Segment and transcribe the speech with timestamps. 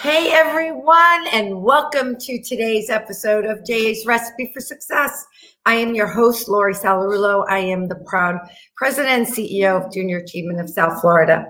[0.00, 5.26] Hey everyone, and welcome to today's episode of JA's Recipe for Success.
[5.66, 7.44] I am your host, Laurie Sallarulo.
[7.50, 8.38] I am the proud
[8.78, 11.44] president and CEO of Junior Achievement of South Florida.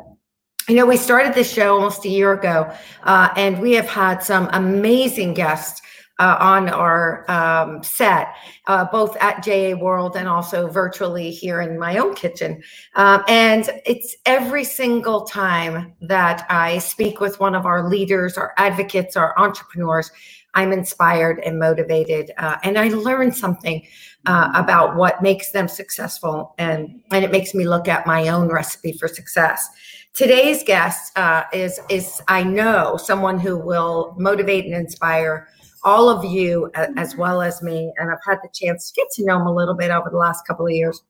[0.68, 2.68] You know, we started this show almost a year ago,
[3.04, 5.80] uh, and we have had some amazing guests
[6.20, 8.34] uh, on our um, set,
[8.66, 12.62] uh, both at JA World and also virtually here in my own kitchen.
[12.94, 18.52] Um, and it's every single time that I speak with one of our leaders, our
[18.58, 20.12] advocates, our entrepreneurs,
[20.54, 23.86] I'm inspired and motivated, uh, and I learn something
[24.26, 28.48] uh, about what makes them successful, and and it makes me look at my own
[28.48, 29.68] recipe for success.
[30.12, 35.46] Today's guest uh, is is I know someone who will motivate and inspire
[35.82, 37.92] all of you as well as me.
[37.98, 40.16] And I've had the chance to get to know him a little bit over the
[40.16, 41.02] last couple of years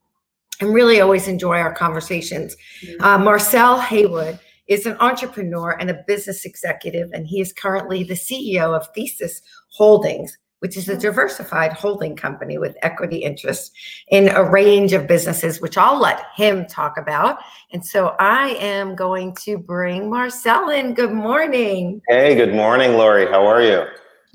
[0.60, 2.56] and really always enjoy our conversations.
[2.84, 3.02] Mm-hmm.
[3.02, 4.38] Uh, Marcel Haywood
[4.69, 9.43] is an entrepreneur and a business executive, and he is currently the CEO of Thesis
[9.69, 13.73] Holdings, which is a diversified holding company with equity interests
[14.09, 17.38] in a range of businesses, which I'll let him talk about.
[17.73, 20.95] And so I am going to bring Marcel in.
[20.95, 22.01] Good morning.
[22.09, 23.27] Hey, good morning, Laurie.
[23.27, 23.87] How are you?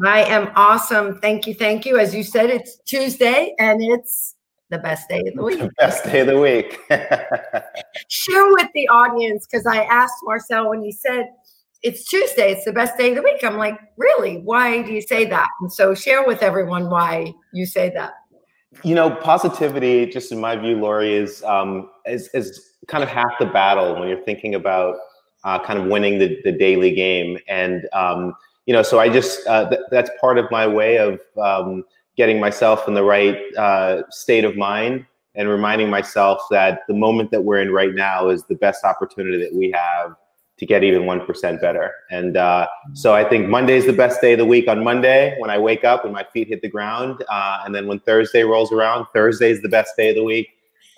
[0.04, 1.20] I am awesome.
[1.20, 1.54] Thank you.
[1.54, 1.98] Thank you.
[1.98, 4.36] As you said, it's Tuesday and it's
[4.70, 5.60] the best day of the week.
[5.60, 6.80] The best day of the week.
[8.10, 11.28] Share with the audience because I asked Marcel when he said
[11.82, 13.44] it's Tuesday, it's the best day of the week.
[13.44, 14.40] I'm like, really?
[14.40, 15.48] Why do you say that?
[15.62, 18.14] And so share with everyone why you say that.
[18.84, 23.32] You know, positivity, just in my view, Laurie, is um, is, is kind of half
[23.40, 24.96] the battle when you're thinking about
[25.44, 27.38] uh, kind of winning the, the daily game.
[27.48, 28.34] And um,
[28.66, 31.84] you know, so I just uh, th- that's part of my way of um,
[32.18, 37.32] getting myself in the right uh, state of mind and reminding myself that the moment
[37.32, 40.16] that we're in right now is the best opportunity that we have
[40.58, 41.92] to get even 1% better.
[42.10, 45.36] And uh, so I think Monday is the best day of the week on Monday
[45.40, 47.24] when I wake up and my feet hit the ground.
[47.30, 50.48] Uh, and then when Thursday rolls around, Thursday is the best day of the week.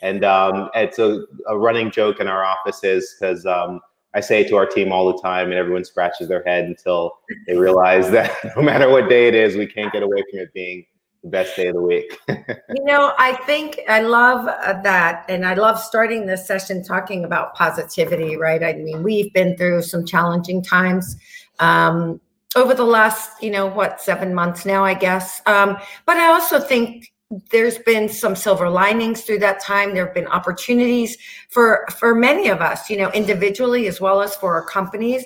[0.03, 3.81] And um, it's a, a running joke in our offices because um,
[4.15, 7.13] I say to our team all the time, and everyone scratches their head until
[7.45, 10.53] they realize that no matter what day it is, we can't get away from it
[10.53, 10.85] being
[11.23, 12.17] the best day of the week.
[12.29, 15.25] you know, I think I love uh, that.
[15.29, 18.63] And I love starting this session talking about positivity, right?
[18.63, 21.15] I mean, we've been through some challenging times.
[21.59, 22.21] Um,
[22.55, 25.41] over the last, you know, what, seven months now, I guess.
[25.45, 27.11] Um, but I also think
[27.51, 29.93] there's been some silver linings through that time.
[29.93, 31.17] There have been opportunities
[31.49, 35.25] for for many of us you know individually as well as for our companies.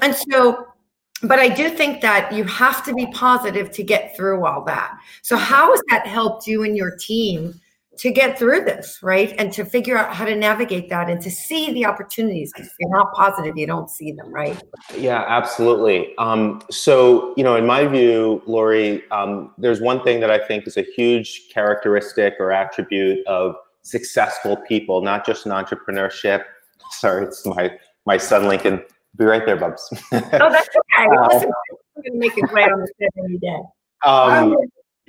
[0.00, 0.66] And so
[1.24, 4.98] but i do think that you have to be positive to get through all that.
[5.22, 7.60] So how has that helped you and your team
[7.98, 9.34] to get through this, right?
[9.38, 12.52] And to figure out how to navigate that and to see the opportunities.
[12.56, 14.60] If you're not positive, you don't see them, right?
[14.96, 16.16] Yeah, absolutely.
[16.18, 20.66] Um, so, you know, in my view, Laurie, um, there's one thing that I think
[20.66, 26.44] is a huge characteristic or attribute of successful people, not just in entrepreneurship.
[26.92, 28.82] Sorry, it's my my son Lincoln.
[29.16, 29.86] Be right there, Bubs.
[29.92, 30.32] oh, that's
[30.68, 31.06] okay.
[31.28, 31.52] Listen,
[31.96, 33.60] I'm going to make it right on the set day.
[34.04, 34.56] Um,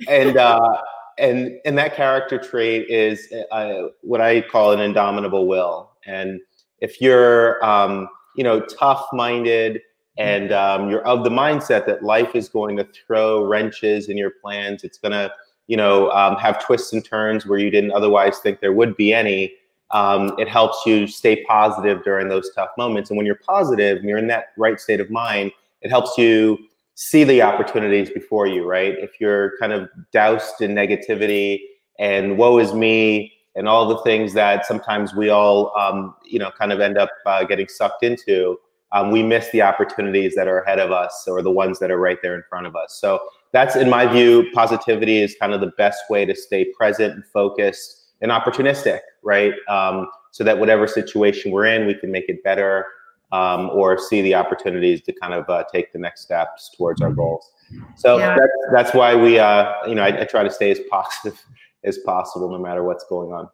[0.08, 0.76] and uh,
[1.18, 5.92] and and that character trait is uh, what I call an indomitable will.
[6.06, 6.40] And
[6.80, 9.80] if you're um, you know tough minded
[10.16, 14.32] and um, you're of the mindset that life is going to throw wrenches in your
[14.42, 15.32] plans, it's going to
[15.66, 19.12] you know um, have twists and turns where you didn't otherwise think there would be
[19.12, 19.54] any.
[19.90, 23.10] Um, it helps you stay positive during those tough moments.
[23.10, 25.52] And when you're positive and you're in that right state of mind,
[25.82, 26.58] it helps you
[26.94, 28.94] see the opportunities before you, right?
[28.98, 31.60] If you're kind of doused in negativity
[31.98, 36.50] and woe is me and all the things that sometimes we all, um, you know,
[36.58, 38.58] kind of end up uh, getting sucked into,
[38.92, 41.98] um, we miss the opportunities that are ahead of us or the ones that are
[41.98, 42.96] right there in front of us.
[43.00, 43.20] So
[43.52, 47.24] that's, in my view, positivity is kind of the best way to stay present and
[47.26, 49.52] focused and opportunistic, right?
[49.68, 52.86] Um, so that whatever situation we're in, we can make it better
[53.32, 57.12] um, or see the opportunities to kind of uh, take the next steps towards our
[57.12, 57.50] goals.
[57.96, 58.36] So yeah.
[58.36, 61.40] that's, that's why we, uh, you know, I, I, try to stay as positive
[61.84, 63.48] as possible no matter what's going on.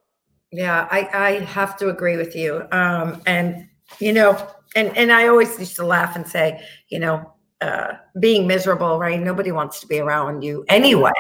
[0.52, 2.64] Yeah, I, I have to agree with you.
[2.72, 3.68] Um, and,
[4.00, 4.36] you know,
[4.74, 9.20] and, and I always used to laugh and say, you know, uh, being miserable, right?
[9.20, 11.10] Nobody wants to be around you anyway.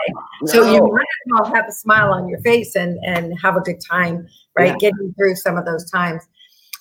[0.42, 0.52] No.
[0.52, 3.60] So you might as well have a smile on your face and and have a
[3.60, 4.26] good time,
[4.56, 4.68] right?
[4.68, 4.90] Yeah.
[4.90, 6.22] Getting through some of those times.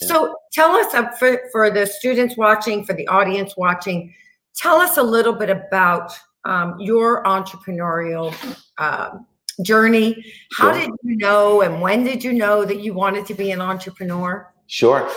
[0.01, 4.13] So tell us uh, for, for the students watching, for the audience watching,
[4.55, 6.13] tell us a little bit about
[6.45, 8.33] um, your entrepreneurial
[8.77, 9.17] uh,
[9.61, 10.23] journey.
[10.57, 10.81] How sure.
[10.81, 14.51] did you know and when did you know that you wanted to be an entrepreneur?
[14.67, 15.09] Sure.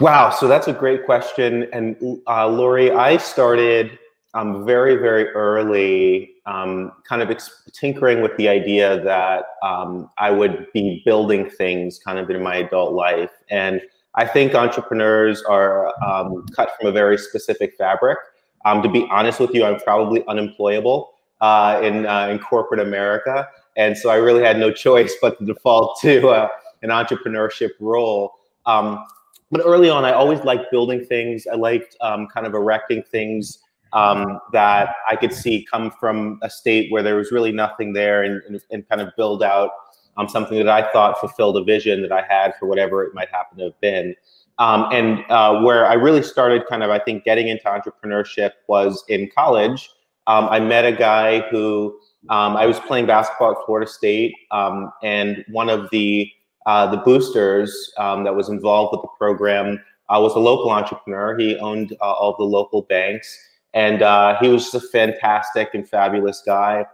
[0.00, 1.68] Wow, so that's a great question.
[1.72, 3.98] And uh, Laurie, I started
[4.34, 10.32] um, very, very early, um, kind of ex- tinkering with the idea that um, I
[10.32, 13.30] would be building things kind of in my adult life.
[13.50, 13.80] And
[14.16, 18.18] I think entrepreneurs are um, cut from a very specific fabric.
[18.64, 23.48] Um, to be honest with you, I'm probably unemployable uh, in, uh, in corporate America.
[23.76, 26.48] And so I really had no choice but to default to uh,
[26.82, 28.32] an entrepreneurship role.
[28.66, 29.04] Um,
[29.50, 31.46] but early on, I always liked building things.
[31.52, 33.58] I liked kind of erecting things
[33.94, 38.22] um, that I could see come from a state where there was really nothing there
[38.24, 39.70] and, and, and kind of build out
[40.16, 43.28] um, something that I thought fulfilled a vision that I had for whatever it might
[43.30, 44.14] happen to have been.
[44.58, 49.04] Um, and uh, where I really started kind of, I think, getting into entrepreneurship was
[49.08, 49.90] in college.
[50.26, 51.98] Um, I met a guy who
[52.30, 56.30] um, I was playing basketball at Florida State, um, and one of the
[56.66, 59.78] uh, the boosters that was involved with the program
[60.08, 61.36] uh, was a local entrepreneur.
[61.36, 63.38] He owned uh, all the local banks
[63.74, 66.86] and uh, he was just a fantastic and fabulous guy.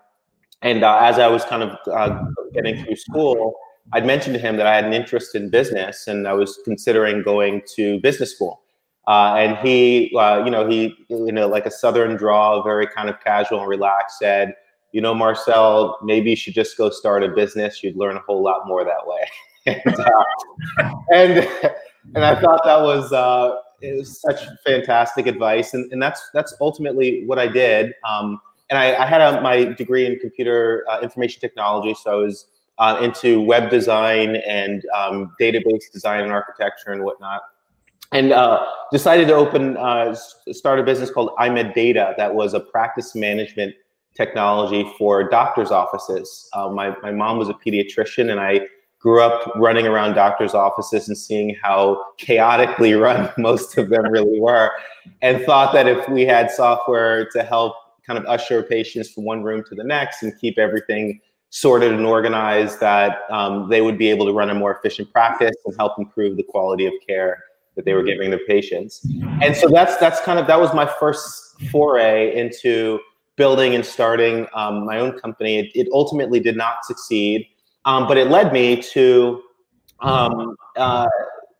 [0.63, 2.23] And uh, as I was kind of uh,
[2.53, 3.55] getting through school,
[3.93, 7.23] I'd mentioned to him that I had an interest in business, and I was considering
[7.23, 8.61] going to business school.
[9.09, 13.09] Uh, and he, uh, you know, he, you know, like a southern draw, very kind
[13.09, 14.55] of casual and relaxed, said,
[14.93, 17.83] "You know, Marcel, maybe you should just go start a business.
[17.83, 19.27] You'd learn a whole lot more that way."
[19.67, 21.49] and, uh, and
[22.15, 23.11] and I thought that was
[23.81, 27.95] it was such fantastic advice, and, and that's that's ultimately what I did.
[28.09, 28.41] Um,
[28.71, 32.47] and I, I, had a, my degree in computer uh, information technology, so I was
[32.79, 37.43] uh, into web design and um, database design and architecture and whatnot.
[38.13, 40.17] And uh, decided to open uh,
[40.51, 43.75] start a business called iMed Data that was a practice management
[44.17, 46.49] technology for doctors' offices.
[46.53, 48.63] Uh, my my mom was a pediatrician, and I
[48.99, 54.41] grew up running around doctors' offices and seeing how chaotically run most of them really
[54.41, 54.73] were,
[55.23, 57.75] and thought that if we had software to help
[58.11, 61.21] kind of usher patients from one room to the next and keep everything
[61.51, 65.55] sorted and organized, that um, they would be able to run a more efficient practice
[65.65, 67.45] and help improve the quality of care
[67.77, 69.07] that they were giving their patients.
[69.41, 72.99] And so that's that's kind of that was my first foray into
[73.37, 75.61] building and starting um, my own company.
[75.61, 77.47] It, it ultimately did not succeed.
[77.85, 79.41] Um, but it led me to
[80.01, 81.07] um, uh,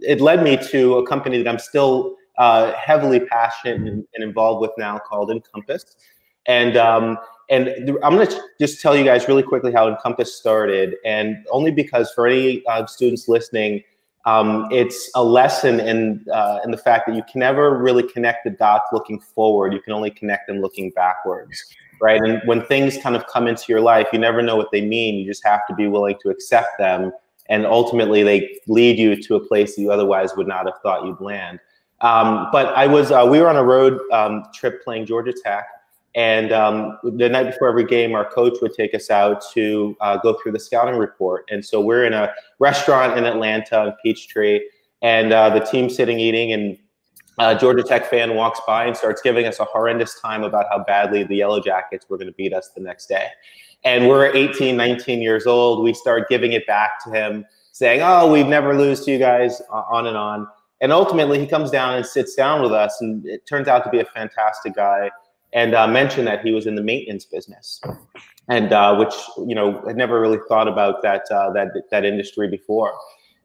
[0.01, 4.63] it led me to a company that I'm still uh, heavily passionate and, and, involved
[4.63, 5.97] with now called Encompass.
[6.47, 7.69] And um, and
[8.03, 12.11] I'm going to just tell you guys really quickly how Encompass started, and only because
[12.13, 13.83] for any uh, students listening,
[14.25, 18.45] um, it's a lesson in uh, in the fact that you can never really connect
[18.45, 19.73] the dots looking forward.
[19.73, 22.21] You can only connect them looking backwards right?
[22.21, 25.17] And when things kind of come into your life, you never know what they mean.
[25.17, 27.13] You just have to be willing to accept them.
[27.49, 31.21] And ultimately, they lead you to a place you otherwise would not have thought you'd
[31.21, 31.59] land.
[32.01, 35.67] Um, but I was, uh, we were on a road um, trip playing Georgia Tech.
[36.15, 40.17] And um, the night before every game, our coach would take us out to uh,
[40.17, 41.49] go through the scouting report.
[41.51, 44.61] And so we're in a restaurant in Atlanta in Peachtree,
[45.03, 46.79] and uh, the team's sitting eating, and
[47.39, 50.83] uh, Georgia Tech fan walks by and starts giving us a horrendous time about how
[50.85, 53.29] badly the Yellow Jackets were going to beat us the next day.
[53.85, 55.83] And we're 18, 19 years old.
[55.83, 59.63] We start giving it back to him, saying, Oh, we've never lose to you guys,
[59.71, 60.47] on and on.
[60.83, 63.91] And ultimately, he comes down and sits down with us, and it turns out to
[63.91, 65.11] be a fantastic guy.
[65.53, 67.81] And uh, mentioned that he was in the maintenance business,
[68.49, 72.49] and uh, which you know had never really thought about that uh, that that industry
[72.49, 72.93] before.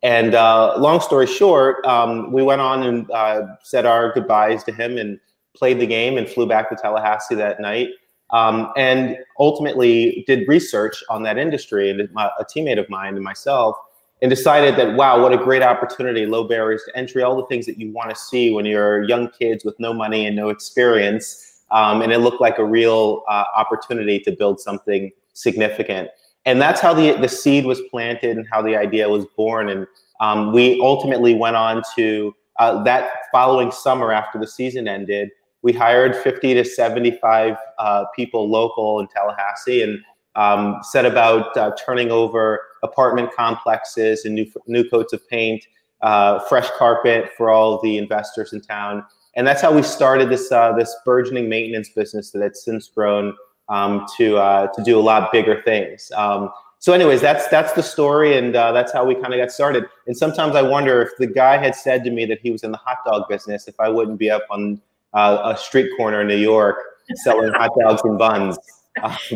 [0.03, 4.72] And uh, long story short, um, we went on and uh, said our goodbyes to
[4.72, 5.20] him and
[5.56, 7.89] played the game and flew back to Tallahassee that night.
[8.32, 13.24] Um, and ultimately did research on that industry and my, a teammate of mine and
[13.24, 13.77] myself
[14.22, 17.68] and decided that wow what a great opportunity low barriers to entry all the things
[17.68, 21.55] that you want to see when you're young kids with no money and no experience
[21.75, 26.10] um, and it looked like a real uh, opportunity to build something significant
[26.46, 29.70] and that's how the the seed was planted and how the idea was born.
[29.70, 29.88] And
[30.22, 35.29] um, we ultimately went on to uh, that following summer after the season ended.
[35.63, 40.00] We hired 50 to 75 uh, people local in Tallahassee and
[40.36, 45.65] um, set about uh, turning over apartment complexes and new new coats of paint,
[46.01, 49.03] uh, fresh carpet for all the investors in town.
[49.36, 53.36] And that's how we started this uh, this burgeoning maintenance business that has since grown
[53.70, 56.12] um, to uh, to do a lot bigger things.
[56.15, 59.51] Um, so, anyways, that's that's the story, and uh, that's how we kind of got
[59.51, 59.86] started.
[60.08, 62.72] And sometimes I wonder if the guy had said to me that he was in
[62.72, 64.80] the hot dog business, if I wouldn't be up on
[65.13, 66.77] uh, a street corner in New York
[67.24, 68.58] selling hot dogs and buns.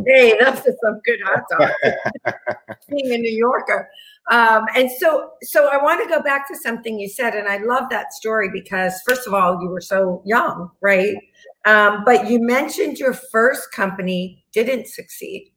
[0.05, 2.35] Hey, that's just some good hot dog.
[2.89, 3.89] Being a New Yorker.
[4.29, 7.57] Um, and so, so I want to go back to something you said, and I
[7.57, 11.15] love that story because, first of all, you were so young, right?
[11.65, 15.51] Um, but you mentioned your first company didn't succeed,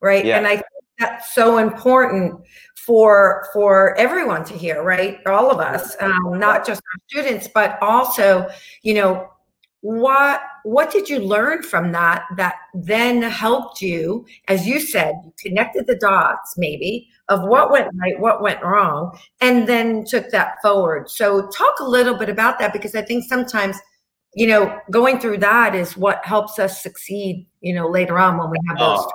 [0.00, 0.24] right?
[0.24, 0.38] Yeah.
[0.38, 0.66] And I think
[0.98, 2.40] that's so important
[2.74, 5.24] for for everyone to hear, right?
[5.26, 8.48] All of us, um, not just our students, but also,
[8.82, 9.28] you know,
[9.84, 15.32] what what did you learn from that that then helped you as you said you
[15.38, 20.54] connected the dots maybe of what went right what went wrong and then took that
[20.62, 21.10] forward.
[21.10, 23.76] So talk a little bit about that because i think sometimes
[24.34, 28.48] you know going through that is what helps us succeed you know later on when
[28.48, 29.12] we have those oh,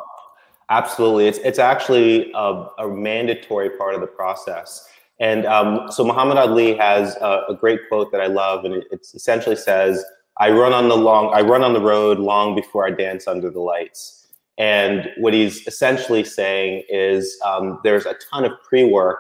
[0.70, 1.28] absolutely.
[1.28, 4.88] It's it's actually a, a, mandatory part of the process.
[5.20, 8.84] And um, so muhammad ali has a, a, great quote that i love and it,
[8.92, 10.06] it essentially says
[10.40, 13.50] I run on the long, I run on the road long before I dance under
[13.50, 14.28] the lights.
[14.58, 19.20] And what he's essentially saying is um, there's a ton of pre-work,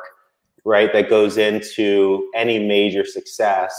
[0.65, 3.73] right, that goes into any major success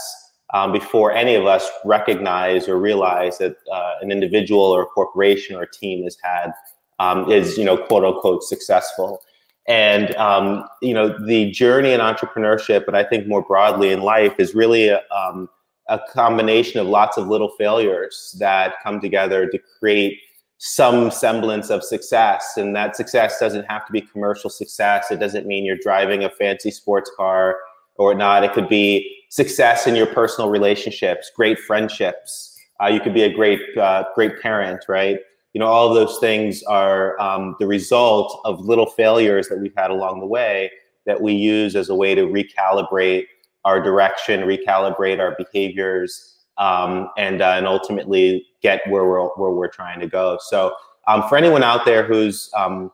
[0.55, 5.55] um, before any of us recognize or realize that uh, an individual or a corporation
[5.55, 6.53] or a team has had
[6.99, 9.21] um, is, you know, quote unquote successful.
[9.69, 14.35] And um, you know, the journey in entrepreneurship, but I think more broadly in life,
[14.39, 15.49] is really a, um,
[15.91, 20.19] a combination of lots of little failures that come together to create
[20.59, 22.53] some semblance of success.
[22.57, 25.11] And that success doesn't have to be commercial success.
[25.11, 27.57] It doesn't mean you're driving a fancy sports car
[27.97, 28.45] or not.
[28.45, 32.57] It could be success in your personal relationships, great friendships.
[32.83, 35.19] Uh, you could be a great, uh, great parent, right?
[35.55, 39.75] You know, all of those things are um, the result of little failures that we've
[39.77, 40.71] had along the way
[41.07, 43.25] that we use as a way to recalibrate
[43.65, 49.69] our direction, recalibrate our behaviors, um, and uh, and ultimately get where we're where we're
[49.69, 50.39] trying to go.
[50.41, 50.75] So
[51.09, 52.91] um, for anyone out there who's um,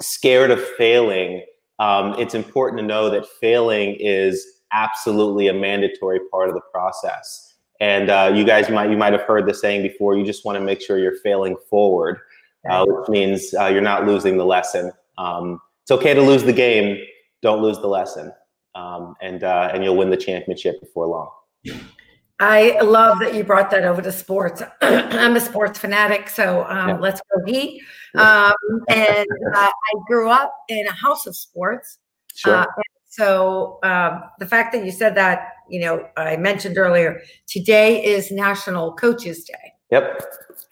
[0.00, 1.44] scared of failing,
[1.78, 7.54] um, it's important to know that failing is absolutely a mandatory part of the process.
[7.80, 10.16] And uh, you guys might you might have heard the saying before.
[10.16, 12.18] You just want to make sure you're failing forward,
[12.68, 14.92] uh, which means uh, you're not losing the lesson.
[15.18, 16.98] Um, it's okay to lose the game.
[17.42, 18.32] Don't lose the lesson
[18.76, 21.30] um, and uh, and you'll win the championship before long.
[22.38, 24.62] I love that you brought that over to sports.
[24.82, 26.98] I'm a sports fanatic, so um, yeah.
[26.98, 27.82] let's go Heat.
[28.14, 28.54] Um,
[28.88, 31.98] and uh, I grew up in a house of sports.
[32.34, 32.56] Sure.
[32.56, 32.66] Uh,
[33.08, 38.30] so um, the fact that you said that, you know, I mentioned earlier, today is
[38.30, 39.72] National Coaches Day.
[39.90, 40.22] Yep.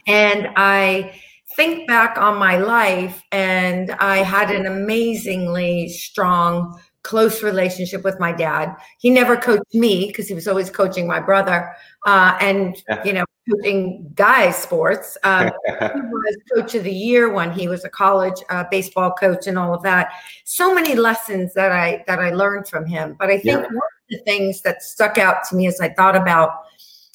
[0.06, 1.18] And I
[1.56, 8.32] think back on my life, and I had an amazingly strong close relationship with my
[8.32, 8.74] dad.
[8.98, 11.70] He never coached me because he was always coaching my brother
[12.06, 15.16] uh, and, you know, coaching guys sports.
[15.22, 19.46] Um, he was coach of the year when he was a college uh, baseball coach
[19.46, 20.12] and all of that.
[20.44, 23.16] So many lessons that I, that I learned from him.
[23.18, 23.66] But I think yeah.
[23.66, 26.64] one of the things that stuck out to me as I thought about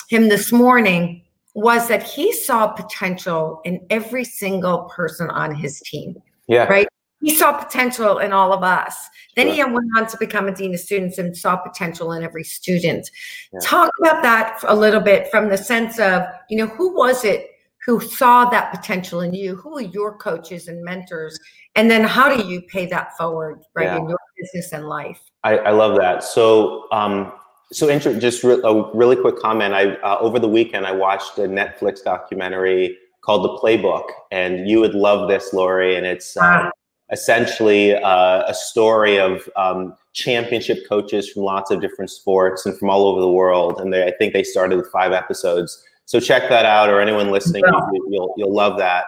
[0.07, 1.23] him this morning
[1.55, 6.21] was that he saw potential in every single person on his team.
[6.47, 6.65] Yeah.
[6.65, 6.87] Right
[7.21, 8.95] he saw potential in all of us.
[9.35, 12.43] Then he went on to become a dean of students and saw potential in every
[12.43, 13.09] student.
[13.53, 13.59] Yeah.
[13.61, 17.51] Talk about that a little bit from the sense of, you know, who was it
[17.85, 19.55] who saw that potential in you?
[19.55, 21.39] Who are your coaches and mentors?
[21.75, 23.97] And then how do you pay that forward, right, yeah.
[23.97, 25.19] in your business and life?
[25.43, 26.23] I, I love that.
[26.23, 27.31] So, um,
[27.71, 29.73] so inter- just re- a really quick comment.
[29.73, 34.79] I uh, over the weekend I watched a Netflix documentary called The Playbook, and you
[34.81, 35.95] would love this, Laurie.
[35.95, 36.69] And it's uh,
[37.11, 42.89] essentially uh, a story of um, championship coaches from lots of different sports and from
[42.89, 43.79] all over the world.
[43.79, 45.83] And they, I think they started with five episodes.
[46.05, 47.71] So check that out, or anyone listening, yeah.
[47.93, 49.05] you, will you'll, you'll love that.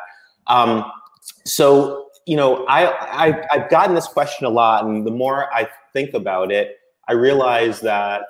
[0.48, 0.86] Um,
[1.46, 5.68] so you know, I, I I've gotten this question a lot, and the more I
[5.94, 6.78] think about it,
[7.08, 8.22] I realize that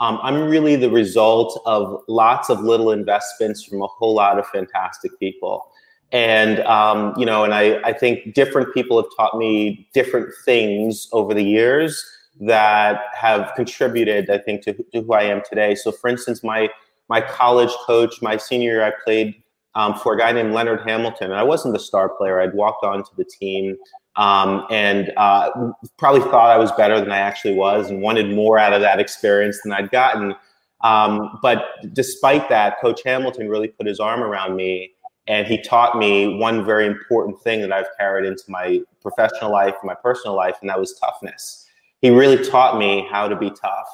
[0.00, 4.46] um, I'm really the result of lots of little investments from a whole lot of
[4.48, 5.72] fantastic people
[6.12, 11.08] and um, you know and I, I think different people have taught me different things
[11.12, 12.04] over the years
[12.40, 15.74] that have contributed i think to, to who i am today.
[15.74, 16.68] So for instance my
[17.08, 19.42] my college coach my senior year i played
[19.74, 21.30] um, for a guy named leonard hamilton.
[21.30, 22.40] And i wasn't the star player.
[22.40, 23.76] I'd walked onto the team
[24.16, 25.50] um, and uh,
[25.98, 28.98] probably thought i was better than i actually was and wanted more out of that
[28.98, 30.34] experience than i'd gotten.
[30.80, 34.92] Um, but despite that coach hamilton really put his arm around me
[35.28, 39.74] and he taught me one very important thing that I've carried into my professional life
[39.84, 41.66] my personal life, and that was toughness.
[42.00, 43.88] He really taught me how to be tough.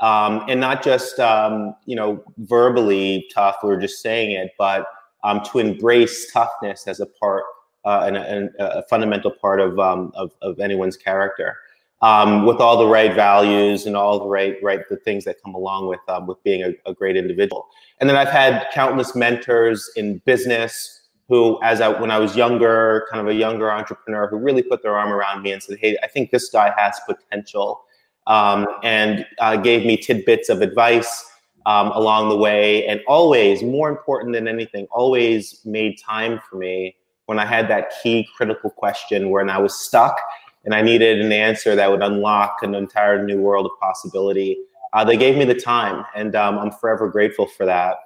[0.00, 4.86] Um, and not just um, you know verbally tough, we just saying it, but
[5.22, 7.44] um, to embrace toughness as a part
[7.84, 11.56] uh, and, and, a fundamental part of, um, of, of anyone's character.
[12.02, 15.54] Um, with all the right values and all the right right the things that come
[15.54, 17.68] along with um, with being a, a, great individual.
[17.98, 23.06] And then I've had countless mentors in business who, as I when I was younger,
[23.10, 25.96] kind of a younger entrepreneur, who really put their arm around me and said, "Hey,
[26.02, 27.82] I think this guy has potential,"
[28.26, 31.24] um, and uh, gave me tidbits of advice
[31.66, 36.96] um, along the way, and always, more important than anything, always made time for me
[37.26, 40.20] when I had that key critical question when I was stuck
[40.64, 44.58] and I needed an answer that would unlock an entire new world of possibility.
[44.92, 47.96] Uh, they gave me the time, and um, I'm forever grateful for that.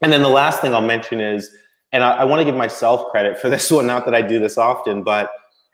[0.00, 1.50] And then the last thing I'll mention is,
[1.92, 4.38] and I, I want to give myself credit for this one, not that I do
[4.38, 5.30] this often, but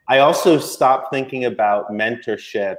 [0.08, 2.76] I also stopped thinking about mentorship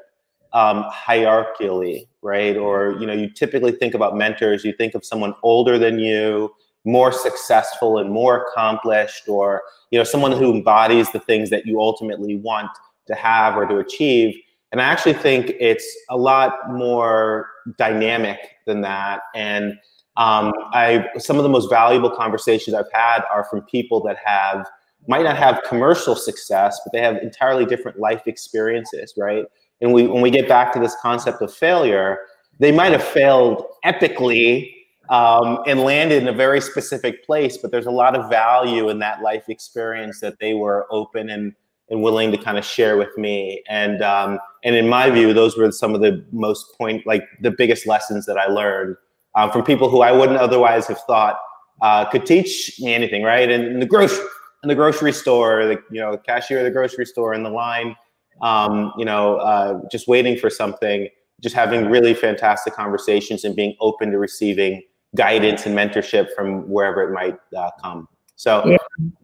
[0.54, 2.58] um, hierarchically, right?
[2.58, 6.54] Or you know, you typically think about mentors, you think of someone older than you,
[6.86, 11.80] more successful and more accomplished, or you know, someone who embodies the things that you
[11.80, 12.70] ultimately want
[13.10, 14.36] to have or to achieve.
[14.72, 17.48] And I actually think it's a lot more
[17.78, 19.22] dynamic than that.
[19.36, 19.74] And
[20.18, 24.68] um, I some of the most valuable conversations I've had are from people that have
[25.08, 29.46] might not have commercial success, but they have entirely different life experiences, right?
[29.82, 32.20] And we when we get back to this concept of failure,
[32.60, 34.72] they might have failed epically
[35.10, 39.00] um, and landed in a very specific place, but there's a lot of value in
[39.00, 41.56] that life experience that they were open and
[41.90, 43.64] and willing to kind of share with me.
[43.68, 47.52] And um, and in my view, those were some of the most point, like the
[47.52, 48.96] biggest lessons that I learned
[49.36, 51.38] um, from people who I wouldn't otherwise have thought
[51.82, 53.24] uh, could teach me anything.
[53.24, 53.50] Right?
[53.50, 54.26] And in the grocery
[54.64, 57.96] in the grocery store, the you know cashier of the grocery store in the line,
[58.42, 61.08] um, you know, uh, just waiting for something,
[61.42, 64.84] just having really fantastic conversations and being open to receiving
[65.16, 68.08] guidance and mentorship from wherever it might uh, come.
[68.36, 68.78] So yeah,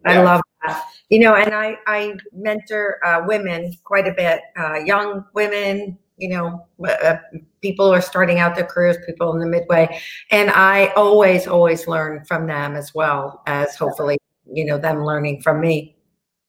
[0.05, 0.41] I love.
[1.09, 6.29] You know, and I, I mentor uh, women quite a bit, uh, young women, you
[6.29, 7.17] know, uh,
[7.61, 9.99] people who are starting out their careers, people in the midway.
[10.31, 14.17] And I always, always learn from them as well as hopefully,
[14.51, 15.95] you know, them learning from me.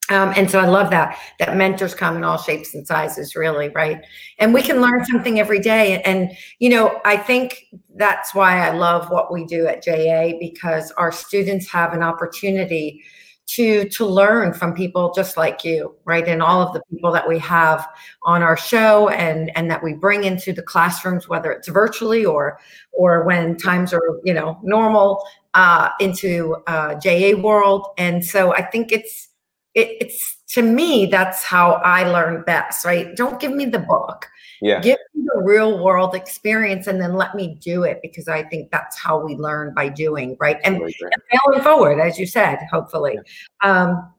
[0.08, 3.70] Um, and so I love that that mentors come in all shapes and sizes, really,
[3.70, 4.00] right?
[4.38, 6.00] And we can learn something every day.
[6.02, 10.92] And you know, I think that's why I love what we do at JA because
[10.92, 13.02] our students have an opportunity
[13.46, 16.26] to to learn from people just like you, right?
[16.26, 17.86] And all of the people that we have
[18.24, 22.58] on our show and and that we bring into the classrooms, whether it's virtually or
[22.92, 27.86] or when times are you know normal, uh, into uh, JA world.
[27.98, 29.28] And so I think it's
[29.76, 34.26] it, it's to me that's how i learn best right don't give me the book
[34.62, 38.70] yeah give the real world experience and then let me do it because i think
[38.70, 40.58] that's how we learn by doing right?
[40.64, 40.94] And, and
[41.30, 43.18] failing forward as you said hopefully.
[43.62, 43.82] Yeah.
[43.82, 44.12] um,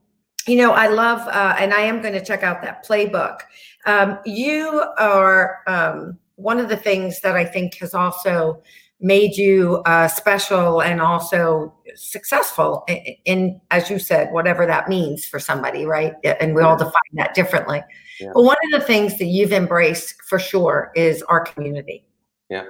[0.47, 3.41] you know i love uh, and i am going to check out that playbook.
[3.85, 8.61] Um, you are um, one of the things that i think has also
[8.99, 15.25] made you uh, special and also successful in, in, as you said whatever that means
[15.25, 16.13] for somebody right?
[16.23, 17.83] And we all define that differently
[18.19, 18.31] yeah.
[18.33, 22.05] but one of the things that you've embraced for sure is our community
[22.49, 22.65] yeah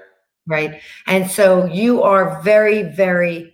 [0.45, 3.53] right and so you are very very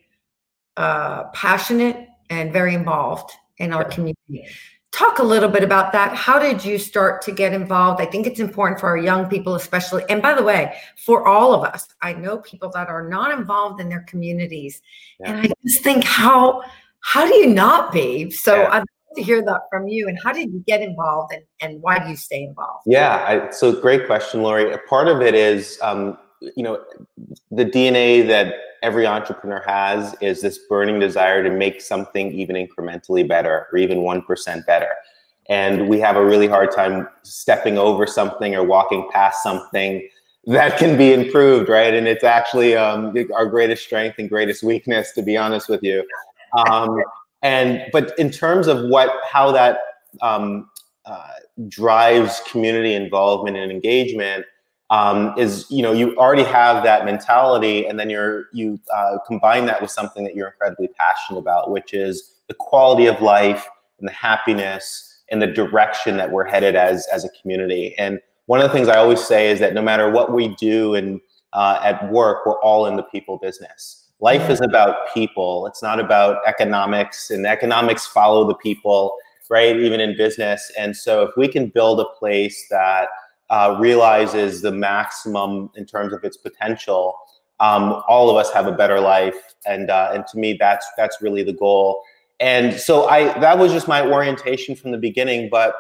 [0.76, 4.46] uh, passionate and very involved in our community
[4.94, 6.16] talk a little bit about that.
[6.16, 8.00] How did you start to get involved?
[8.00, 10.04] I think it's important for our young people, especially.
[10.08, 13.82] And by the way, for all of us, I know people that are not involved
[13.82, 14.82] in their communities,
[15.20, 15.32] yeah.
[15.32, 16.62] and I just think how
[17.00, 18.32] how do you not be?
[18.32, 18.70] So yeah.
[18.72, 18.84] I'd
[19.16, 20.08] to hear that from you.
[20.08, 22.84] And how did you get involved, and, and why do you stay involved?
[22.86, 24.72] Yeah, I, so great question, Laurie.
[24.72, 26.18] A part of it is, um,
[26.56, 26.84] you know,
[27.52, 33.28] the DNA that every entrepreneur has is this burning desire to make something even incrementally
[33.28, 34.90] better or even 1% better.
[35.50, 40.08] And we have a really hard time stepping over something or walking past something
[40.46, 41.94] that can be improved, right?
[41.94, 46.06] And it's actually um, our greatest strength and greatest weakness, to be honest with you.
[46.70, 47.02] Um,
[47.44, 49.80] and but in terms of what how that
[50.22, 50.70] um,
[51.06, 51.28] uh,
[51.68, 54.46] drives community involvement and engagement,
[54.90, 59.66] um, is you know you already have that mentality and then you're you uh, combine
[59.66, 63.68] that with something that you're incredibly passionate about which is the quality of life
[64.00, 67.96] and the happiness and the direction that we're headed as as a community.
[67.98, 70.96] And one of the things i always say is that no matter what we do
[70.96, 71.20] and
[71.54, 76.00] uh, at work we're all in the people business life is about people it's not
[76.00, 79.16] about economics and economics follow the people
[79.50, 83.10] right even in business and so if we can build a place that
[83.54, 87.16] uh, realizes the maximum in terms of its potential,
[87.60, 89.54] um, all of us have a better life.
[89.68, 92.02] And uh, and to me, that's that's really the goal.
[92.40, 95.50] And so I that was just my orientation from the beginning.
[95.52, 95.76] But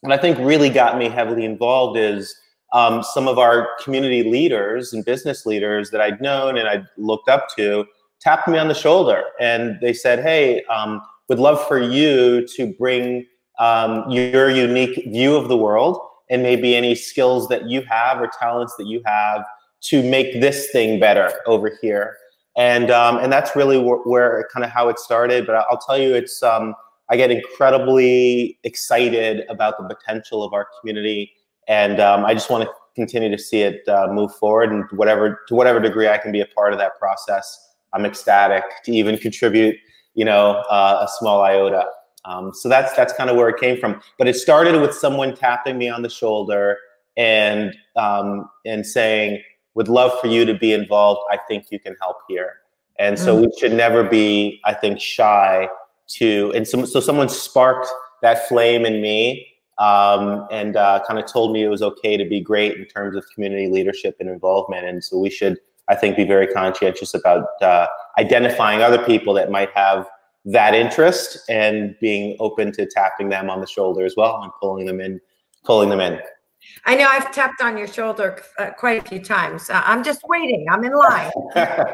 [0.00, 2.40] what I think really got me heavily involved is
[2.72, 7.28] um, some of our community leaders and business leaders that I'd known and I'd looked
[7.28, 7.86] up to
[8.20, 12.72] tapped me on the shoulder and they said, "Hey, um, would love for you to
[12.74, 13.26] bring
[13.58, 15.98] um, your unique view of the world
[16.30, 19.44] and maybe any skills that you have or talents that you have
[19.80, 22.16] to make this thing better over here."
[22.56, 25.46] And um, and that's really wh- where kind of how it started.
[25.46, 26.74] But I'll tell you, it's um,
[27.10, 31.32] I get incredibly excited about the potential of our community,
[31.68, 34.72] and um, I just want to continue to see it uh, move forward.
[34.72, 38.64] And whatever to whatever degree I can be a part of that process, I'm ecstatic
[38.84, 39.76] to even contribute,
[40.14, 41.86] you know, uh, a small iota.
[42.24, 44.00] Um, so that's that's kind of where it came from.
[44.18, 46.78] But it started with someone tapping me on the shoulder
[47.16, 49.42] and um, and saying,
[49.74, 51.20] "Would love for you to be involved.
[51.30, 52.54] I think you can help here."
[52.98, 53.44] And so mm-hmm.
[53.44, 55.68] we should never be, I think, shy
[56.14, 56.52] to.
[56.54, 57.86] And so, so someone sparked
[58.22, 59.47] that flame in me
[59.78, 63.16] um, and uh, kind of told me it was okay to be great in terms
[63.16, 64.86] of community leadership and involvement.
[64.86, 67.86] And so we should I think, be very conscientious about uh,
[68.18, 70.06] identifying other people that might have
[70.44, 74.86] that interest and being open to tapping them on the shoulder as well and pulling
[74.86, 75.20] them in,
[75.64, 76.20] pulling them in.
[76.84, 79.70] I know I've tapped on your shoulder uh, quite a few times.
[79.70, 80.66] Uh, I'm just waiting.
[80.70, 81.30] I'm in line.
[81.56, 81.84] uh,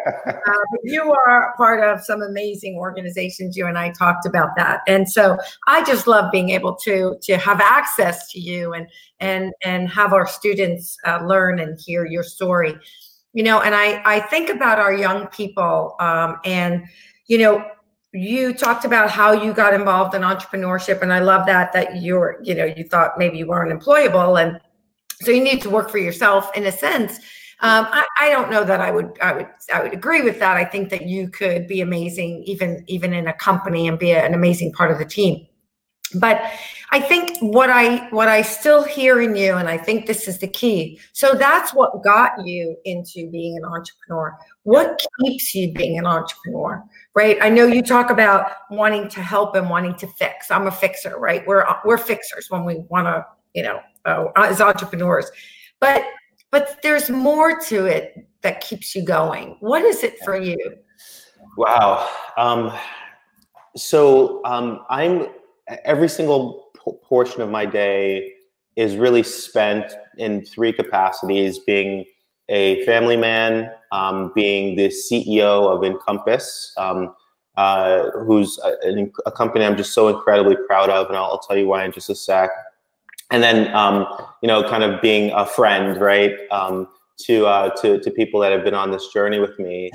[0.83, 3.57] you are part of some amazing organizations.
[3.57, 7.37] You and I talked about that, and so I just love being able to to
[7.37, 8.87] have access to you and
[9.20, 12.77] and and have our students uh, learn and hear your story
[13.35, 16.85] you know and i i think about our young people um, and
[17.27, 17.62] you know
[18.14, 22.38] you talked about how you got involved in entrepreneurship and i love that that you're
[22.42, 24.61] you know you thought maybe you weren't employable and
[25.20, 27.18] so you need to work for yourself in a sense
[27.61, 30.57] um, I, I, don't know that I would I would I would agree with that.
[30.57, 34.35] I think that you could be amazing even even in a company and be an
[34.35, 35.46] amazing part of the team.
[36.14, 36.42] But
[36.90, 40.38] I think what I what I still hear in you, and I think this is
[40.38, 41.00] the key.
[41.12, 44.37] So that's what got you into being an entrepreneur.
[44.62, 47.37] What keeps you being an entrepreneur, right?
[47.42, 50.50] I know you talk about wanting to help and wanting to fix.
[50.50, 51.46] I'm a fixer, right?
[51.46, 55.31] We're we're fixers when we want to, you know, uh, as entrepreneurs.
[55.81, 56.05] But
[56.50, 59.57] but there's more to it that keeps you going.
[59.59, 60.57] What is it for you?
[61.57, 62.09] Wow.
[62.37, 62.72] Um,
[63.77, 65.29] so um, I'm
[65.85, 66.70] every single
[67.03, 68.33] portion of my day
[68.77, 72.05] is really spent in three capacities being
[72.48, 77.14] a family man, um, being the CEO of Encompass, um,
[77.57, 81.57] uh, who's a, a, company I'm just so incredibly proud of, and I'll, I'll, tell
[81.57, 82.50] you why in just a sec.
[83.31, 84.07] And then, um,
[84.42, 86.88] you know, kind of being a friend, right, um,
[87.20, 89.90] to, uh, to to people that have been on this journey with me.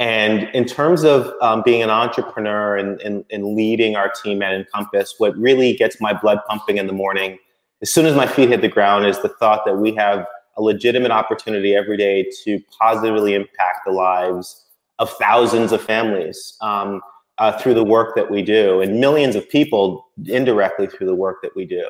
[0.00, 4.54] And in terms of um, being an entrepreneur and, and, and, leading our team at
[4.54, 7.38] Encompass, what really gets my blood pumping in the morning,
[7.82, 10.62] as soon as my feet hit the ground, is the thought that we have a
[10.62, 14.64] legitimate opportunity every day to positively impact the lives
[14.98, 17.02] of thousands of families um,
[17.36, 21.42] uh, through the work that we do, and millions of people indirectly through the work
[21.42, 21.86] that we do.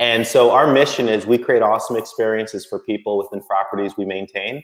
[0.00, 4.62] And so our mission is we create awesome experiences for people within properties we maintain.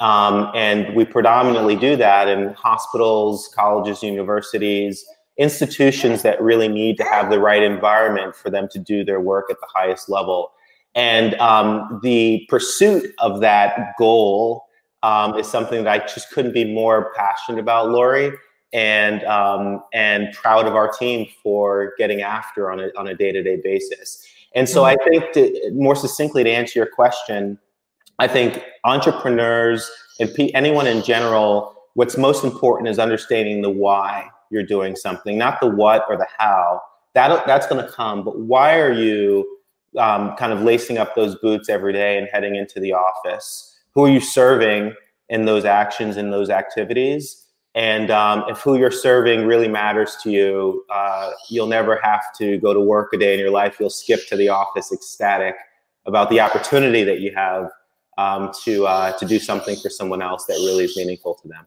[0.00, 5.04] Um, and we predominantly do that in hospitals, colleges, universities,
[5.38, 9.46] institutions that really need to have the right environment for them to do their work
[9.50, 10.52] at the highest level.
[10.94, 14.64] And um, the pursuit of that goal
[15.02, 18.32] um, is something that I just couldn't be more passionate about, Laurie,
[18.72, 23.32] and um, and proud of our team for getting after on a on a day
[23.32, 24.24] to day basis.
[24.54, 27.58] And so I think to, more succinctly to answer your question,
[28.18, 34.62] I think entrepreneurs and anyone in general, what's most important is understanding the why you're
[34.62, 36.80] doing something, not the what or the how.
[37.14, 39.58] That that's going to come, but why are you
[39.98, 43.76] um, kind of lacing up those boots every day and heading into the office?
[43.94, 44.94] Who are you serving
[45.28, 47.40] in those actions in those activities?
[47.76, 52.58] And um, if who you're serving really matters to you, uh, you'll never have to
[52.58, 53.76] go to work a day in your life.
[53.80, 55.56] You'll skip to the office ecstatic
[56.06, 57.70] about the opportunity that you have
[58.18, 61.66] um, to uh, to do something for someone else that really is meaningful to them.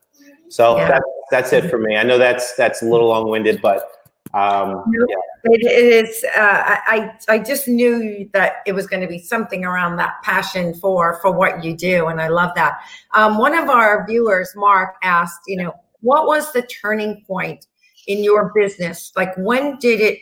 [0.49, 0.99] So yeah.
[1.29, 1.97] that's it for me.
[1.97, 3.91] I know that's that's a little long winded, but
[4.33, 5.15] um, yeah.
[5.45, 6.23] it, it is.
[6.35, 10.73] Uh, I I just knew that it was going to be something around that passion
[10.73, 12.79] for for what you do, and I love that.
[13.13, 17.65] Um, one of our viewers, Mark, asked, you know, what was the turning point
[18.07, 19.11] in your business?
[19.15, 20.19] Like, when did it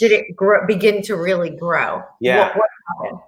[0.00, 2.02] did it grow, begin to really grow?
[2.20, 2.56] Yeah.
[2.56, 3.25] What, what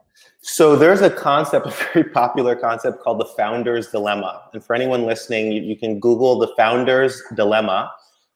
[0.50, 4.42] So there's a concept, a very popular concept called the founder's dilemma.
[4.54, 7.92] And for anyone listening, you, you can Google the founder's dilemma.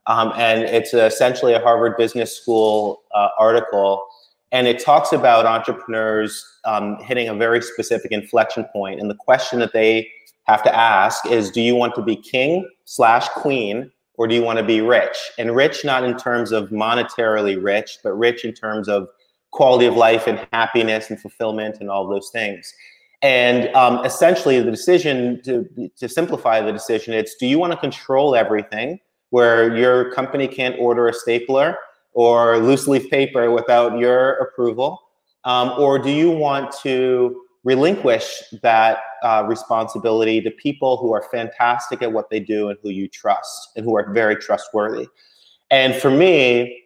[0.06, 4.04] Um, and it's essentially a Harvard Business School uh, article.
[4.50, 9.00] And it talks about entrepreneurs um, hitting a very specific inflection point.
[9.00, 10.10] And the question that they
[10.44, 14.42] have to ask is do you want to be king slash queen or do you
[14.42, 15.16] want to be rich?
[15.38, 19.08] And rich not in terms of monetarily rich, but rich in terms of
[19.52, 22.74] quality of life and happiness and fulfillment and all those things.
[23.22, 27.78] And um, essentially, the decision to, to simplify the decision, it's do you want to
[27.78, 28.98] control everything
[29.30, 31.76] where your company can't order a stapler
[32.14, 35.00] or loose leaf paper without your approval?
[35.44, 42.02] Um, or do you want to relinquish that uh, responsibility to people who are fantastic
[42.02, 45.06] at what they do and who you trust and who are very trustworthy?
[45.70, 46.82] And for me,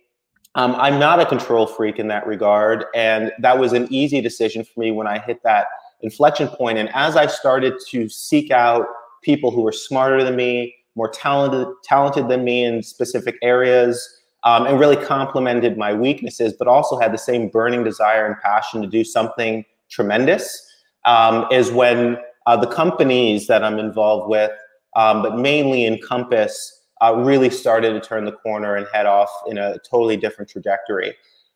[0.56, 2.86] um, I'm not a control freak in that regard.
[2.94, 5.66] And that was an easy decision for me when I hit that
[6.00, 6.78] inflection point.
[6.78, 8.86] And as I started to seek out
[9.22, 14.66] people who were smarter than me, more talented, talented than me in specific areas, um,
[14.66, 18.88] and really complemented my weaknesses, but also had the same burning desire and passion to
[18.88, 20.66] do something tremendous,
[21.04, 22.16] um, is when
[22.46, 24.52] uh, the companies that I'm involved with,
[24.94, 29.58] um, but mainly Encompass, uh, really started to turn the corner and head off in
[29.58, 31.14] a totally different trajectory.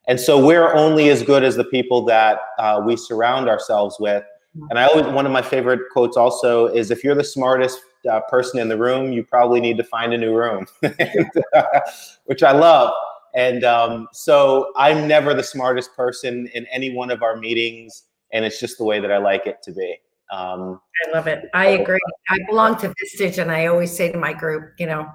[0.09, 4.24] And so we're only as good as the people that uh, we surround ourselves with.
[4.68, 8.20] And I always, one of my favorite quotes also is if you're the smartest uh,
[8.29, 11.81] person in the room, you probably need to find a new room, and, uh,
[12.24, 12.92] which I love.
[13.35, 18.44] And um, so I'm never the smartest person in any one of our meetings, and
[18.44, 19.98] it's just the way that I like it to be.
[20.33, 21.48] Um, I love it.
[21.55, 21.98] I agree.
[22.29, 25.09] I belong to Vistage, and I always say to my group, you know,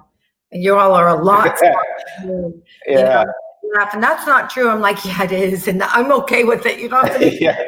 [0.52, 1.58] you all are a lot.
[2.22, 3.24] you yeah.
[3.24, 4.68] Know, and that's not true.
[4.68, 6.78] I'm like, yeah, it is, and I'm okay with it.
[6.78, 7.34] You don't have to.
[7.40, 7.58] yeah.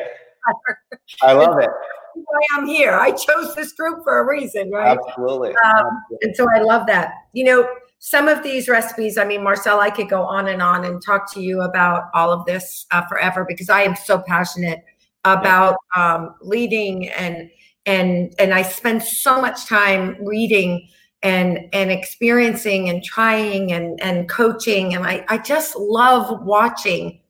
[1.22, 1.70] I love it.
[2.14, 2.94] Why I'm here.
[2.94, 4.98] I chose this group for a reason, right?
[4.98, 5.50] Absolutely.
[5.50, 6.18] Um, Absolutely.
[6.22, 7.12] And so I love that.
[7.32, 9.18] You know, some of these recipes.
[9.18, 12.32] I mean, Marcel, I could go on and on and talk to you about all
[12.32, 14.80] of this uh, forever because I am so passionate
[15.24, 16.14] about yeah.
[16.14, 17.50] um, leading and
[17.86, 20.88] and and I spend so much time reading
[21.22, 27.20] and and experiencing and trying and and coaching and I, I just love watching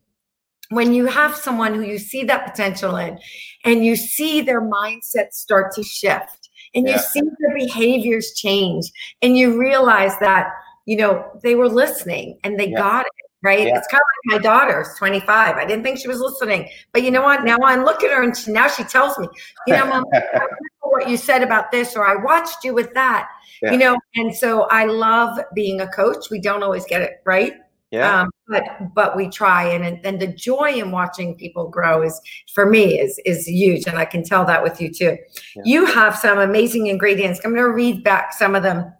[0.70, 3.18] when you have someone who you see that potential in
[3.64, 6.94] and you see their mindset start to shift and yeah.
[6.94, 8.90] you see their behaviors change
[9.22, 10.48] and you realize that
[10.85, 12.79] you know they were listening and they yeah.
[12.79, 13.66] got it right?
[13.66, 13.79] Yeah.
[13.79, 17.11] it's kind of like my daughter's 25 i didn't think she was listening but you
[17.11, 17.44] know what?
[17.44, 19.29] Now i look at her and she, now she tells me
[19.66, 20.05] you know mom
[20.83, 23.29] what you said about this or i watched you with that
[23.62, 23.72] yeah.
[23.72, 23.98] you know?
[24.16, 26.31] And so i love being a coach.
[26.31, 27.55] We don't always get it right
[27.90, 28.22] yeah.
[28.22, 29.64] um, but but we try.
[29.64, 32.20] And and the joy in watching people grow is
[32.53, 33.87] for me is is huge.
[33.87, 35.16] And i can tell that with you too.
[35.57, 35.62] Yeah.
[35.64, 37.40] you have some amazing ingredients.
[37.44, 38.92] I'm going to read back some of them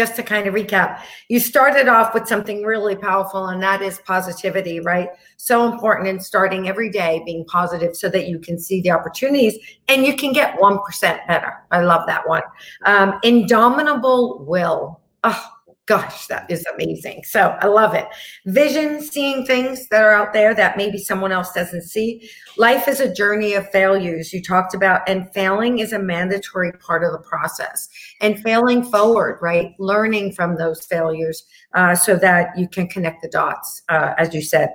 [0.00, 3.98] just to kind of recap, you started off with something really powerful, and that is
[4.06, 5.10] positivity, right?
[5.36, 9.58] So important in starting every day being positive so that you can see the opportunities
[9.88, 11.52] and you can get 1% better.
[11.70, 12.40] I love that one.
[12.86, 15.00] Um, indomitable will.
[15.22, 15.46] Oh,
[15.90, 17.20] gosh, that is amazing.
[17.24, 18.06] So I love it.
[18.46, 22.30] Vision, seeing things that are out there that maybe someone else doesn't see.
[22.56, 27.02] Life is a journey of failures you talked about, and failing is a mandatory part
[27.02, 27.88] of the process.
[28.20, 29.72] And failing forward, right?
[29.80, 31.42] Learning from those failures
[31.74, 34.68] uh, so that you can connect the dots, uh, as you said.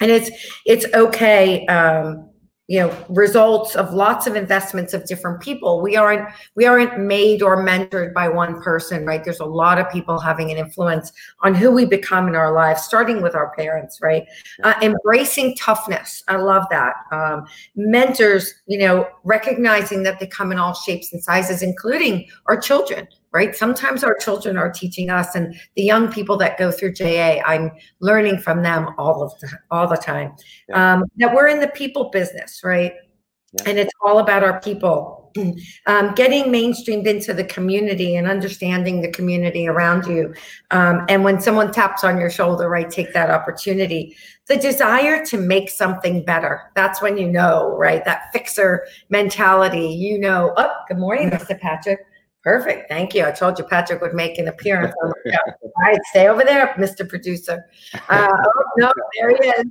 [0.00, 0.30] And it's
[0.64, 1.66] it's okay.
[1.66, 2.27] Um,
[2.68, 5.80] you know results of lots of investments of different people.
[5.80, 9.24] We aren't we aren't made or mentored by one person right?
[9.24, 12.82] There's a lot of people having an influence on who we become in our lives
[12.82, 14.24] starting with our parents right?
[14.62, 16.22] Uh, embracing toughness.
[16.28, 16.94] I love that.
[17.10, 22.60] Um, mentors you know recognizing that they come in all shapes and sizes including our
[22.60, 23.54] children right?
[23.54, 27.70] Sometimes our children are teaching us, and the young people that go through JA, I'm
[28.00, 30.34] learning from them all of the, all the time.
[30.68, 30.94] Yeah.
[30.94, 32.92] Um, that we're in the people business, right?
[33.52, 33.70] Yeah.
[33.70, 35.16] And it's all about our people.
[35.86, 40.34] Um, getting mainstreamed into the community and understanding the community around you.
[40.70, 44.16] Um, and when someone taps on your shoulder, right, take that opportunity.
[44.48, 46.62] The desire to make something better.
[46.74, 48.04] That's when you know, right?
[48.04, 49.86] That fixer mentality.
[49.88, 51.58] You know, oh, good morning, Mr.
[51.58, 52.00] Patrick.
[52.48, 52.88] Perfect.
[52.88, 53.26] Thank you.
[53.26, 54.94] I told you Patrick would make an appearance.
[55.02, 57.06] On the All right, stay over there, Mr.
[57.06, 57.66] Producer.
[58.08, 59.64] Uh, oh, no, there he is.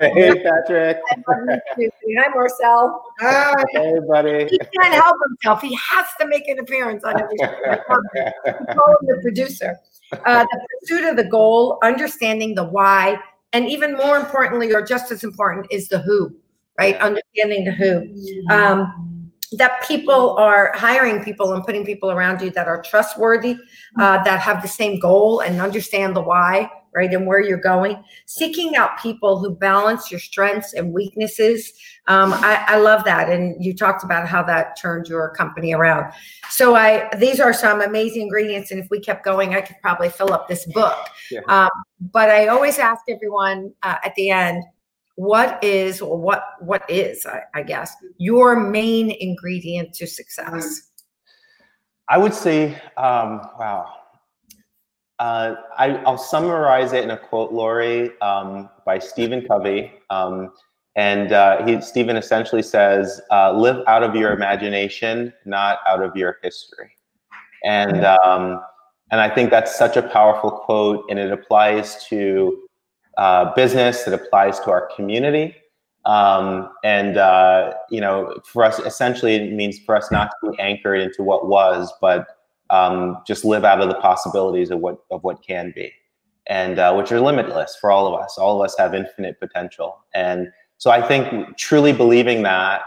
[0.00, 1.02] hey, Patrick.
[1.28, 3.04] Hi, Marcel.
[3.20, 3.62] Hi.
[3.72, 4.48] Hey, buddy.
[4.48, 5.60] He can't help himself.
[5.60, 7.76] He has to make an appearance on every show.
[7.92, 9.76] call him the producer.
[10.24, 13.18] Uh, the pursuit of the goal, understanding the why,
[13.52, 16.34] and even more importantly, or just as important, is the who
[16.78, 16.96] right?
[16.96, 18.52] Understanding the who.
[18.52, 19.13] Um,
[19.58, 23.56] that people are hiring people and putting people around you that are trustworthy,
[23.98, 27.12] uh, that have the same goal and understand the why, right?
[27.12, 28.02] And where you're going.
[28.26, 31.72] Seeking out people who balance your strengths and weaknesses.
[32.06, 33.30] Um, I, I love that.
[33.30, 36.12] And you talked about how that turned your company around.
[36.50, 38.70] So I these are some amazing ingredients.
[38.70, 41.08] And if we kept going, I could probably fill up this book.
[41.30, 41.40] Yeah.
[41.48, 41.70] Um,
[42.12, 44.62] but I always ask everyone uh, at the end,
[45.16, 50.90] what is or what what is I, I guess your main ingredient to success
[52.08, 53.92] I would say, um, wow.
[55.18, 59.92] Uh, I, I'll summarize it in a quote, Laurie, um, by Stephen Covey.
[60.10, 60.52] Um,
[60.96, 66.14] and uh, he, Stephen essentially says, uh, live out of your imagination, not out of
[66.14, 66.90] your history.
[67.64, 68.60] And, um,
[69.10, 72.63] and I think that's such a powerful quote, and it applies to
[73.16, 75.56] uh, business, that applies to our community.
[76.04, 80.58] Um, and uh, you know, for us, essentially, it means for us not to be
[80.60, 82.26] anchored into what was, but
[82.70, 85.92] um, just live out of the possibilities of what of what can be,
[86.46, 88.36] and uh, which are limitless for all of us.
[88.36, 90.48] All of us have infinite potential, and
[90.78, 92.82] so I think truly believing that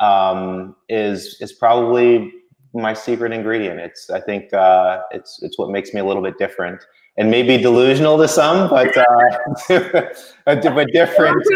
[0.00, 2.32] um, is is probably
[2.72, 3.80] my secret ingredient.
[3.80, 6.80] It's I think uh, it's it's what makes me a little bit different
[7.16, 9.04] and maybe delusional to some, but uh,
[10.44, 11.44] but different.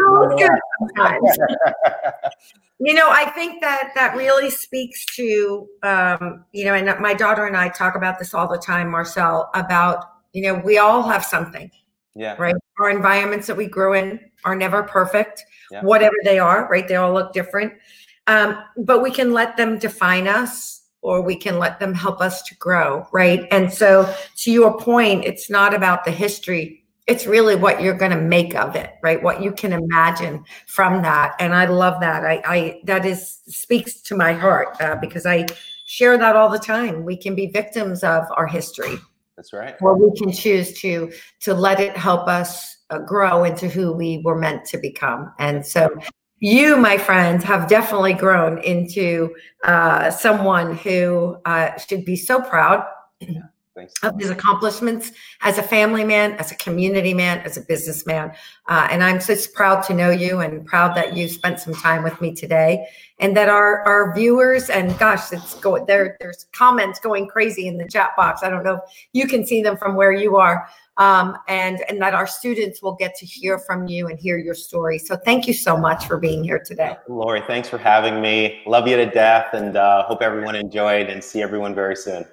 [2.79, 7.47] you know, I think that that really speaks to um, you know, and my daughter
[7.47, 11.25] and I talk about this all the time, Marcel, about you know, we all have
[11.25, 11.71] something.
[12.15, 12.37] Yeah.
[12.39, 12.55] Right.
[12.81, 15.83] Our environments that we grew in are never perfect, Yeah.
[15.83, 16.69] whatever they are.
[16.69, 16.87] Right.
[16.87, 17.75] They all look different,
[18.27, 20.78] um, but we can let them define us
[21.09, 23.49] or we can let them help us to grow, right?
[23.51, 26.85] And so, to your point, it's not about the history.
[27.07, 29.23] It's really what you're going to make of it, right?
[29.23, 31.35] What you can imagine from that.
[31.41, 32.27] And I love that.
[32.27, 35.47] I, I that is speaks to my heart uh, because I
[35.87, 37.05] share that all the time.
[37.05, 38.99] We can be victims of our history,
[39.37, 39.77] That's right.
[39.81, 44.21] or we can choose to to let it help us uh, grow into who we
[44.27, 45.33] were meant to become.
[45.39, 45.89] And so,
[46.41, 52.87] you, my friends, have definitely grown into uh, someone who uh, should be so proud
[53.79, 53.95] Thanks.
[54.03, 55.13] of his accomplishments
[55.43, 58.33] as a family man, as a community man, as a businessman.
[58.67, 62.03] Uh, and I'm just proud to know you and proud that you spent some time
[62.03, 62.89] with me today.
[63.21, 66.17] And that our, our viewers and gosh, it's going there.
[66.19, 68.43] There's comments going crazy in the chat box.
[68.43, 68.81] I don't know if
[69.13, 70.69] you can see them from where you are.
[70.97, 74.55] Um, and and that our students will get to hear from you and hear your
[74.55, 74.99] story.
[74.99, 76.97] So thank you so much for being here today.
[77.09, 78.63] Laurie, thanks for having me.
[78.67, 81.09] Love you to death, and uh, hope everyone enjoyed.
[81.09, 82.25] And see everyone very soon.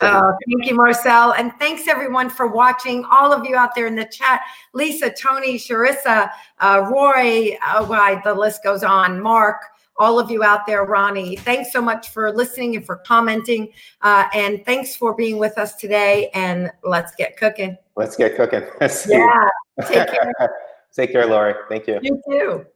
[0.00, 1.32] Oh, thank you, Marcel.
[1.34, 3.04] And thanks everyone for watching.
[3.10, 4.42] All of you out there in the chat
[4.72, 9.62] Lisa, Tony, Sharissa, uh, Roy, oh, why the list goes on, Mark,
[9.96, 11.36] all of you out there, Ronnie.
[11.36, 13.72] Thanks so much for listening and for commenting.
[14.02, 16.30] Uh, and thanks for being with us today.
[16.34, 17.76] And let's get cooking.
[17.96, 18.62] Let's get cooking.
[19.08, 19.48] Yeah.
[19.86, 20.54] Take care.
[20.94, 21.54] Take care, Laurie.
[21.68, 21.98] Thank you.
[22.02, 22.66] You too.